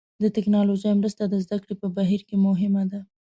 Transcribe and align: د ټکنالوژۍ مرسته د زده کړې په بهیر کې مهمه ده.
د 0.21 0.23
ټکنالوژۍ 0.35 0.93
مرسته 0.99 1.23
د 1.27 1.35
زده 1.45 1.57
کړې 1.63 1.75
په 1.81 1.87
بهیر 1.95 2.21
کې 2.27 2.35
مهمه 2.45 2.83
ده. 2.91 2.99